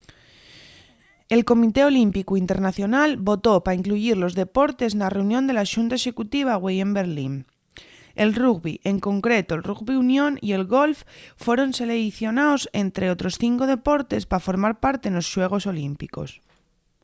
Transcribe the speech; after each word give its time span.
el 1.35 1.41
comité 1.51 1.81
olímpicu 1.91 2.33
internacional 2.43 3.09
votó 3.29 3.53
pa 3.65 3.77
incluyir 3.79 4.15
los 4.23 4.33
deportes 4.43 4.91
na 4.99 5.11
reunión 5.15 5.43
de 5.45 5.53
la 5.57 5.69
xunta 5.73 5.95
executiva 5.99 6.61
güei 6.63 6.77
en 6.85 6.91
berlín 6.99 7.33
el 8.23 8.29
rugbi 8.41 8.73
en 8.91 8.97
concreto'l 9.07 9.65
rugbi 9.69 9.95
union 10.05 10.31
y 10.47 10.49
el 10.57 10.63
golf 10.77 10.99
foron 11.43 11.69
seleicionaos 11.79 12.61
ente 12.83 13.03
otros 13.15 13.33
cinco 13.43 13.63
deportes 13.75 14.27
pa 14.31 14.45
formar 14.47 14.73
parte 14.85 15.07
nos 15.11 15.29
xuegos 15.33 15.63
olímpicos 15.73 16.29